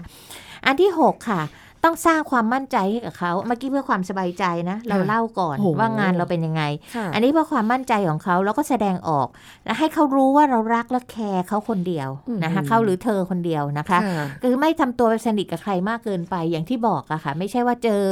[0.66, 1.42] อันที่หกค่ะ
[1.84, 6.62] ต้องสร้างความมั่นใจให้กับเขาเมื่อกี้เพื่อความสบายใจนะ เราเล่าก่อนโอ้โหว่างานเราเป็นยังไง
[6.96, 9.28] ค่ะอันนี้เพื่อความมั่นใจของเขาแล้วก็แสดงออก
[9.64, 12.08] และให้เขารู้ว่าเรารักและแคร์เขาคนเดียว
[12.44, 18.02] นะคะเขาหรือเธอคนเดียวนะคะค่ะคือไม่ทำตัวเป็นสนิทกับใครมากเกินไปอย่างที่บอกอะค่ะ ไม่ใช่ว่าเจอ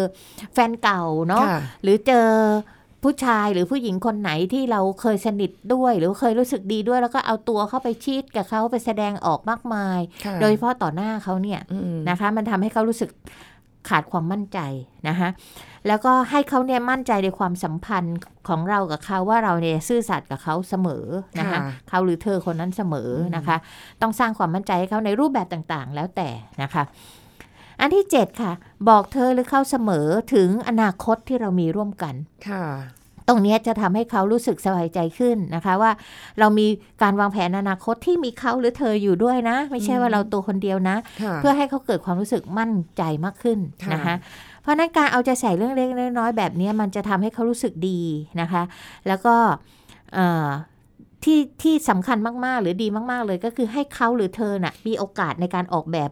[0.54, 2.28] แฟนเก่าเนาะค่ะหรือเจอ
[3.08, 13.10] ผู้ชายหรือผู้หญิงคนไหนที่เราเคยสนิทด้วย หรือเคยรู้สึกดีด้วย แล้วก็เอาตัวเข้าไปชีดกับเขาไปแสดงออกมากมายค่ะโดยเฉพาะต่อหน้าเขาเนี่ยอืมนะคะ มันทำให้เขารู้สึก
[13.88, 14.58] ขาดความมั่นใจ
[15.08, 15.28] นะคะ
[15.86, 18.18] แล้วก็ให้เขาเนี่ยมั่นใจในความสัมพันธ์
[18.48, 21.04] ของเรากับเขาว่าเราเนี่ยซื่อสัตย์กับเขาเสมอ
[21.38, 23.56] นะคะค่ะเขาหรือเธอคนนั้นเสมออมนะคะ
[24.02, 26.28] ต้องสร้างความมั่นใจให้เขาในรูปแบบต่างๆ แล้วแต่
[26.62, 26.82] นะคะ
[27.80, 28.52] อันที่ 7 ค่ะ
[28.88, 32.14] บอกเธอหรือเขาเสมอถึงอนาคตที่เรามีร่วมกัน
[32.48, 32.64] ค่ะ
[33.28, 35.90] ตรงเนี้ยจะทำให้เขารู้สึกสบายใจขึ้นนะคะว่า
[36.38, 36.66] เรามี
[37.02, 44.16] การวางแผนอนาคตที่มีเขาหรือเธออยู่ด้วยนะ ไม่ใช่ว่าเราตัวคนเดียวนะค่ะเพื่อให้เขาเกิดความรู้สึกมั่นใจมากขึ้นค่ะนะคะ
[44.62, 48.00] เพราะฉะนั้นการเอาใจใส่เรื่องเล็กๆน้อยๆแบบเนี้ยมันจะทำให้เขารู้สึกดี
[48.40, 48.62] นะคะ
[49.08, 49.34] แล้วก็
[50.14, 50.48] เอ่อ
[51.24, 56.10] ที่ที่สำคัญมากๆ หรือดีมาก ๆ เลยก็คือให้เขาหรือเธอน่ะมีโอกาสในการออกแบบ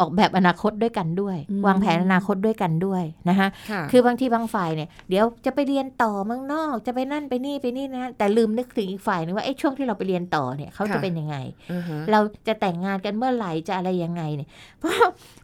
[0.00, 11.36] ออกแบบอนาคตด้วยกันด้วยอืมวางแผนอนาคตด้วยกันด้วยนะคะค่ะคือบางทีบางฝ่ายเนี่ยเดี๋ยวจะไปเรียนต่อเมืองนอก จะไปนั่นไปนี่ไปนี่นะแต่ลืมนึกถึงอีกฝ่ายนึงว่าไอ้ช่วงที่เราไปเรียนต่อเนี่ยเขาจะค่ะเป็นยังไง
[11.72, 14.92] อ่าฮะเราจะแต่งงานกันเมื่อไหร่จะอะไรยังไงเนี่ยเพราะ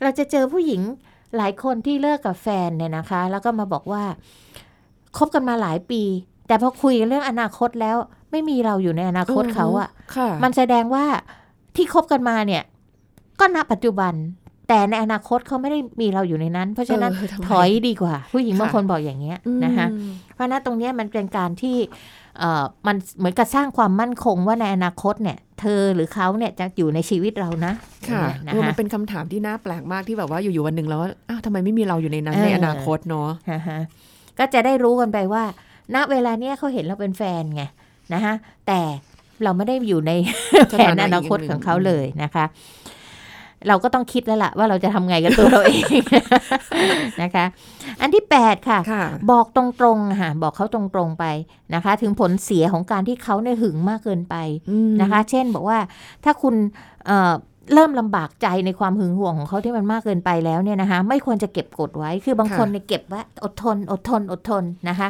[0.03, 0.83] เราจะเจอผู้หญิง
[1.37, 4.03] หลายคนที่เลิกกับแฟนเนี่ยนะคะ แล้วก็มาบอกว่า
[5.17, 6.03] คบกันมาหลายปี
[6.49, 7.97] แต่พอคุยกันเรื่องอนาคตแล้ว
[8.31, 11.05] ไม่มีเราอยู่ในอนาคตเขาอะค่ะ มันแสดงว่า
[11.77, 12.63] ที่คบกันมาเนี่ย
[13.41, 14.15] ก็ณปัจจุบัน
[14.69, 21.77] แต่ในอนาคตเขาไม่ได้มีเราอยู่ในนั้น เพราะฉะนั้นเออทำไมถอยดีกว่า ผู้หญิงค่ะบางคนบอกอย่างเงี้ยนะคะอืมเพราะฉะนั้นตรงเนี้ยมันเป็นการที่
[22.39, 27.73] เอ่อมันเหมือนกับสร้างความมั่นคงว่าในอนาคตเนี่ย เธอหรือเขาเนี่ยจะอยู่ในชีวิตเรานะ
[28.11, 33.81] ค่ะนะโอ้มัคะนเป็นคำถามที่น่าแปลกมากที่แบบว่าอยู่ๆวันหนึ่งแล้วอ้าวทำไมไม่มีเราอยู่ในนั้นเออในอนาคตเนาะฮะฮะ
[34.39, 35.45] ก็จะได้รู้กันไปว่า
[35.95, 37.63] ณเวลาเนี้ยเขาเห็นเราเป็นแฟนไง
[38.15, 38.35] นะคะ
[38.67, 38.81] แต่
[39.45, 40.13] เราไม่ได้อยู่ใน
[40.71, 42.45] แผนอนาคตของเขาเลยนะคะ
[43.69, 45.85] เราก็ต้องคิดแล้วล่ะว่าเราจะทำไงกับตัวเราเอง
[47.23, 47.45] นะคะ
[48.01, 49.63] อันที่แปดค่ะค่ะบอกตร
[49.97, 51.25] งๆค่ะบอกเขาตรงๆไป
[51.75, 54.35] นะคะ ถึงผลเสียของการที่เขาเนี่ยหึงมากเกินไป
[54.71, 55.79] อืมนะคะ เช่นบอกว่า
[56.25, 56.55] ถ้าคุณ
[57.07, 57.33] เอ่อ
[57.75, 65.09] เริ่มลำบากใจในความหึงหวงของเขาที่มันมากเกินไปแล้วเนี่ยนะคะ ไม่ควรจะเก็บกดไว้คือบางคนเนี่ยเก็บไว้อดทน อดทน อดทนนะคะ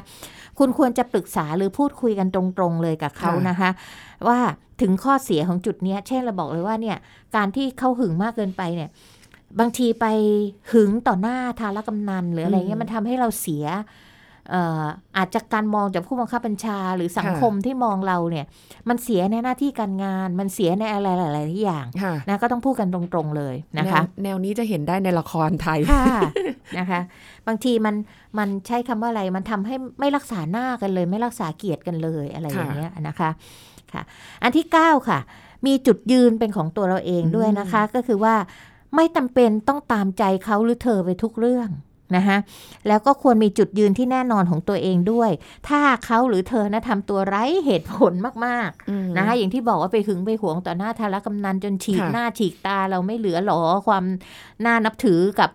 [0.60, 3.70] คุณควรจะปรึกษาหรือพูดคุยกันตรงๆเลยกับเขานะคะ
[4.28, 4.38] ว่า
[4.80, 6.96] ถึงข้อเสียของจุดเนี้ยเช่นเราบอกเลยว่าเนี่ย
[7.36, 8.90] การที่เขาหึงมากเกินไปเนี่ย
[9.60, 10.06] บางทีไป
[10.72, 14.84] หึงต่อหน้าทารกำนันหรืออะไรเงี้ยมันทำให้เราเสียเอ่อ
[15.16, 18.46] อาจจะการมองจากผู้บังคับบัญชา หรือสังคมที่มองเราเนี่ย
[18.88, 26.20] มันเสียในหน้าที่การงาน มันเสียในอะไรหลายๆอย่างค่ะนะก็ต้องพูดกันตรงๆเลยนะคะแวแนวนี้จะเห็นได้ในละครไทยค่ะ
[26.78, 27.00] นะคะ
[27.46, 27.94] บางทีมัน
[28.38, 33.30] มันใช้คำว่าอะไรมันทำให้ไม่รักษาหน้ากันเลย ไม่รักษาเกียรติกันเลยอะไรอย่างเงี้ยนะคะ
[33.92, 34.02] ค่ะ
[34.42, 35.18] อันที่เก้าค่ะ
[35.66, 38.34] มีจุดยืนเป็นของตัวเราเองด้วยนะคะ ก็คือว่า
[38.96, 41.68] ไม่จำเป็นต้องตามใจเขาหรือเธอไปทุกเรื่อง
[42.16, 42.36] นะคะ
[42.88, 45.30] แล้วก็ควรมีจุดยืนที่แน่นอนของตัวเองด้วย
[45.68, 48.12] ถ้าเขาหรือเธอนะทำตัวไร้เหตุผล
[48.46, 54.04] มากอืมๆนะคะอย่างที่บอกว่าไปหึงไปหวงต่อหน้าทารกำนันจนฉีกค่ะหน้าฉีกตาเราไม่เหลือหรอความ
[54.66, 55.50] น่านับถือกับ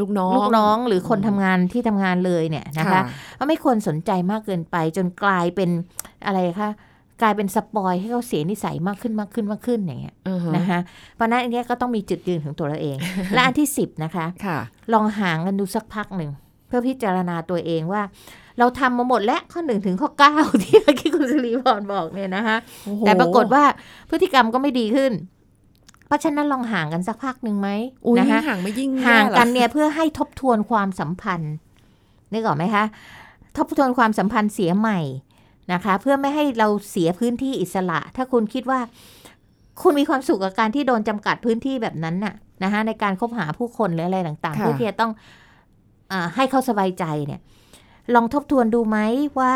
[0.00, 3.00] ลูกน้องลูกน้องหรือคนทำงานที่ทำงานเลยเนี่ยนะคะ
[3.38, 5.70] ก็ไม่ควรสนใจมากเกินไปจนกลายเป็น
[6.26, 6.70] อะไรคะ
[7.22, 10.80] กลายเป็นสปอยให้เขาเสียนิสัยมากขึ้นมากขึ้นมากขึ้นอย่างเงี้ยอือฮะนะคะ
[11.14, 12.96] เพราะฉะนั้นอันเนี้ยก็ต้องมีจุดยืนของตัวเราเอง
[13.34, 14.58] และอันที่สิบนะคะค่ะ
[14.92, 16.30] ลองห่างกันดูสักพักหนึ่ง
[16.66, 18.02] เพื่อพิจารณาตัวเองว่า
[18.58, 22.56] เราทำมาหมดแล้วข้อหนึ่งถึงข้อเก้าที่เมื่อกี้คุณสิริพรบอกเนี่ยนะคะ
[22.86, 23.64] โอ้โหแต่ปรากฏว่า
[24.10, 25.12] พฤติกรรมก็ไม่ดีขึ้น
[26.06, 27.68] เพราะฉะนั้นลองห่างกันสักพักหนึ่งไหม
[28.06, 31.54] อุ้ยนะคะห่างไม่ยิ่งห่างแย่เหรอกันเนี่ยเพื่อให้ทบทวนความสัมพันธ์
[32.32, 32.84] นึกออกไหมคะ
[33.56, 35.00] ทบทวนความสัมพันธ์เสียใหม่
[35.72, 38.80] นะคะ เพื่อไม่ให้เราเสียพื้นที่อิสระ ถ้าคุณคิดว่า
[39.82, 45.12] คุณมีความสุขกับการที่โดนจำกัดพื้นที่แบบนั้นน่ะนะคะในการคบหาผู้คนหรืออะไรต่างๆค่ะเพื่อที่จะต้อง
[46.12, 47.40] อาให้เขาสบายใจเนี่ย
[48.14, 48.98] ลองทบทวนดูไหม
[49.40, 49.54] ว่า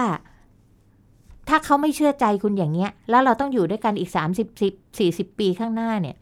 [1.48, 6.16] ถ้าเขาไม่เชื่อใจคุณอย่างเงี้ย แล้วเราต้องอยู่ด้วยกันอีกสามสิบสิบสี่สิบปีข้างหน้าเนี่ย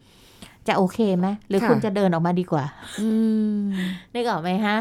[0.67, 2.63] จะโอเคไหมหรือค่ะคุณจะเดินออกมาดีกว่า
[2.99, 3.09] อื
[3.55, 3.59] ม
[4.13, 4.77] นึกออกไหมฮะ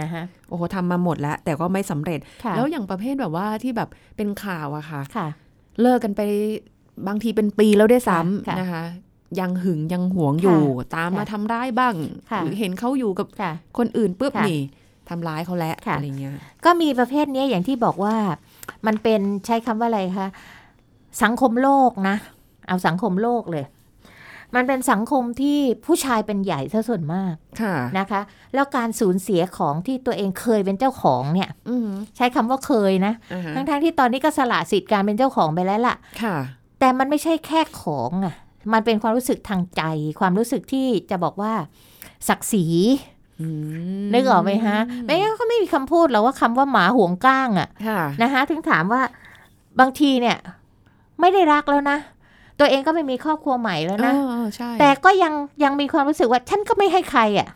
[0.00, 5.26] นะฮะโอ้โหทำมาหมดแล้ว แต่ก็ไม่สำเร็จค่ะแล้วอย่างประเภทแบบว่าที่แบบเป็นข่าวอะค่ะค่ะ
[5.80, 6.22] เลิกกันไป
[7.08, 8.82] บางทีเป็นปีแล้วด้วยซ้ค่ะำนะคะ
[9.40, 11.94] ยังหึงยังหวงอยู่ค่ะตามมาค่ะทำร้ายบ้าง
[12.30, 14.60] ค่ะหรือเห็นเขาอยู่กับค่ะคนอื่นปุ๊บค่ะนี่
[15.08, 16.32] ทำร้ายเขาแล้วค่ะอะไรเงี้ย
[16.64, 18.14] ก็มีประเภทเนี้ยอย่างที่บอกว่า
[18.86, 20.28] มันเป็นใช้คำว่าอะไรคะ
[21.22, 22.16] สังคมโลกนะ
[22.68, 23.64] เอาสังคมโลกเลย
[24.54, 28.20] มันเป็นสังคมที่ผู้ชายเป็นใหญ่ซะส่วนมากค่ะนะคะ
[28.54, 36.36] แล้วการสูญเสียของที่ตัวเองเคยเป็นเจ้าของเนี่ยอืมใช้คำว่าเคยนะอ่าฮะทั้งๆที่ตอนนี้ก็สละสิทธิ์การเป็นเจ้าของไปแล้วล่ะค่ะ
[36.80, 38.34] แต่มันไม่ใช่แค่ของอะ
[38.72, 39.82] มันเป็นความรู้สึกทางใจ
[40.20, 41.52] ความรู้สึกที่จะบอกว่า
[42.28, 42.66] ศักดิ์ศรี
[43.40, 43.46] อื
[44.02, 49.02] มนึกออกไหมฮะไม่งั้นก็ไม่มีคำพูดหรอกว่าคำว่าหมาห่วงก้างอะค่ะนะคะถึงถามว่า
[49.80, 50.36] บางทีเนี่ย
[51.20, 51.98] ไม่ได้รักแล้วนะ
[52.60, 55.32] ตัวเองก็ไม่มีครอบครัวใหม่แล้วนะเออใช่แต่ก็ยัง
[55.64, 57.48] ยังมีความรู้สึกว่าฉันก็ไม่ให้ใครอะ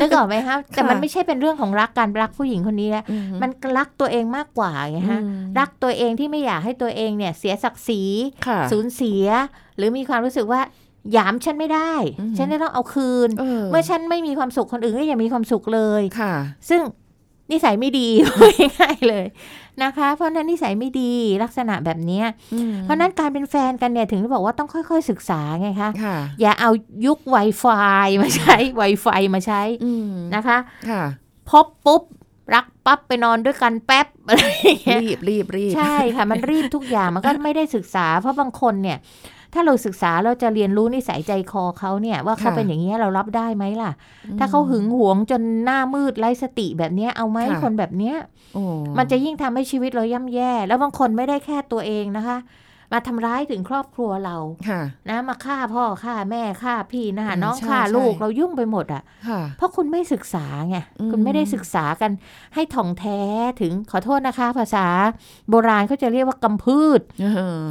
[0.00, 8.02] นึกออกไหมคะแต่มันค่ะไม่ใช่เป็นเรื่องของรักการรักผู้หญิงคนนี้แล้วอืมันรักตัวเองมากกว่าไงฮะอืมรักตัวเองที่ไม่อยากให้ตัวเองเนี่ย เสียศักดิ์ศรี
[8.46, 9.26] ค่ะสูญเสีย
[9.76, 10.60] หรือมีความรู้สึกว่า
[11.12, 16.34] หยามฉันไม่ได้อือหือฉันจะต้องเอาคืนเออเมื่อฉันไม่มีความสุขคนอื่นก็อย่ามีความสุขเลยค่ะ
[16.68, 16.80] ซึ่ง
[17.50, 18.08] นิสัยไม่ดี
[18.80, 19.26] ง่ายๆเลย
[19.82, 21.12] นะคะ เพราะฉะนั้นนิสัยไม่ดี
[21.42, 26.70] ลักษณะแบบเนี้ยอืมเพราะฉะนั้นการเป็นแฟนกันเนี่ยถึงได้บอกว่าต้องค่อยๆศึกษาไงคะค่ะอย่าเอา
[27.06, 30.58] ยุค Wi-Fi มาใช้ Wi-Fi มาใช้อืมนะคะ
[30.88, 31.02] ค่ะ
[31.50, 32.02] พบปุ๊บ
[32.54, 38.98] รักปั๊บไปนอนด้วยกันแป๊บอะไรอย่างเงี้ยรีบรีบรีบใช่ค่ะ มันรีบทุกอย่างมันก็ไม่ได้ศึกษา เพราะบางคนเนี่ย
[39.56, 43.90] ถ้าเราศึกษาเราจะเรียนรู้นิสัยใจคอเขาเนี่ยว่าเขาค่ะเป็นอย่างนี้ยเรารับได้ไหมล่ะ
[44.38, 48.16] ถ้าเขาหึงหวงจนหน้ามืดไร้สติแบบเนี้ยเอาไหมค่ะคนแบบเนี้ย
[48.54, 48.62] โอ้
[48.98, 52.38] มันจะยิ่งทำให้ชีวิตเราย่ำแย่ แล้วบางคนไม่ได้แค่ตัวเองนะคะ
[52.92, 54.36] มาทำร้ายถึงครอบครัวเรา
[54.68, 62.10] ค่ะนะมาฆ่าพ่อฆ่าแม่ฆ่าพี่นะอืมน้องใช่ฆ่าใช่ลูกเรายุ่งไปหมดอะค่ะ เพราะคุณไม่ศึกษาไงอืมคุณไม่ได้ศึกษากัน
[62.54, 63.20] ให้ถ่องแท้
[63.60, 64.86] ถึงขอโทษนะคะ ภาษา
[65.50, 67.62] โบราณเขาจะเรียกว่ากำพืชเออ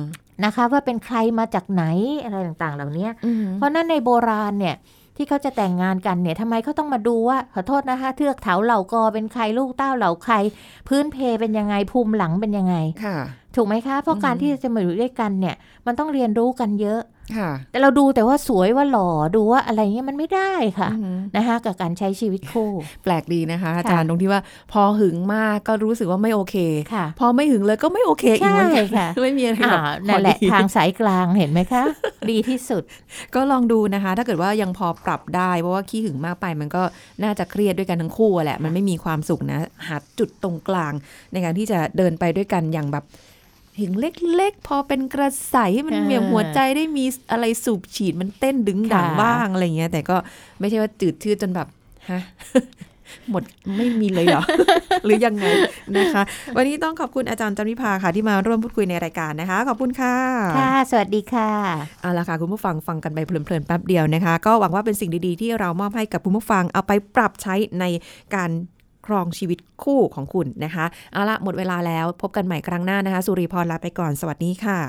[0.44, 1.84] นะคะ ว่าเป็นใครมาจากไหน
[2.24, 4.76] อะไรต่างๆ เหล่านี้อืมเพราะนั้นในโบราณเนี่ย
[5.18, 10.34] ที่เขาจะแต่งงานกันเนี่ยทำไมเขาต้องมาดูว่าขอโทษนะคะเทือกเถาเหล่ากอเป็นใครลูกเต้าเหล่าใคร
[10.88, 13.18] พื้นเพเป็นยังไงภูมิหลังเป็นยังไงค่ะ
[13.56, 17.15] ถูกไหมคะ เพราะอืมการที่จะมาอยู่ด้วยกันเนี่ย มันต้องเรียนรู้กันเยอะค่ะ
[17.72, 22.70] แต่เราดูแต่ว่าสวยว่าหล่อดูว่าอะไรเงี้ยมันไม่ได้ค่ะอืมนะคะกับการใช้ชีวิตคู่
[23.04, 26.56] แปลกดีนะคะ อาจารย์ตรงที่ว่าพอหึงมากก็รู้สึกว่าไม่โอเค
[26.94, 31.84] ค่ะพอไม่หึงเลยก็ไม่โอเคอีกเหมือนกันใช่ค่ะไม่มีอะไรอ่าแบบนั่นแหละพอดีทางสายกลางเห็นไหมคะ
[32.32, 32.84] ดีที่สุด
[33.36, 36.84] ก็ลองดูนะคะ ถ้าเกิดว่ายังพอปรับได้เพราะว่าขี้หึงมากไปมันก็
[37.24, 40.94] น่าจะเครียดด้วยกันทั้งคู่อะแหละมันไม่มีความสุขนะหาจุดตรงกลาง
[41.32, 43.06] ในการที่จะเดินไปด้วยกันอย่างแบบ
[43.78, 50.16] หึงเล็กๆ พอเป็นกระใสให้มันอ่าเหมี่ยมหัวใจได้มีอะไรสูบฉีดมันเต้นดึงดังค่ะบ้างอะไรเงี้ย แต่ก็
[50.60, 51.68] ไม่ใช่ว่าจืดชืดจนแบบ
[52.10, 52.22] ฮะ
[53.30, 53.44] หมด
[53.78, 54.44] ไม่มีเลยเหรอ
[55.06, 55.46] หรือยังไง
[55.98, 56.24] นะคะ
[56.56, 60.16] วันนี้ต้องขอบคุณอาจารย์จันวิภาค่ะ ที่มาร่วมพูดคุยในรายการนะคะ ขอบคุณค่ะ
[60.60, 61.52] ค่ะ สวัสดีค่ะ
[62.02, 67.86] เอาละค่ะ คุณผู้ฟังฟังกันไปเพลินๆแป๊บเดียวนะคะ ก็หวังว่าเป็นสิ่งดีๆ ที่เรามอบให้กับคุณผู้ฟังเอาไปปรับใช้ใน
[68.36, 68.50] การ
[69.06, 74.80] ครองชีวิตคู่ของคุณนะคะ เอาละหมดเวลาแล้วพบกันใหม่ครั้งหน้านะคะ สุริพรลาไปก่อนสวัสดีค่ะ